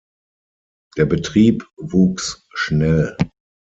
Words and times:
Der 0.97 1.05
Betrieb 1.05 1.63
wuchs 1.79 2.47
schnell. 2.55 3.15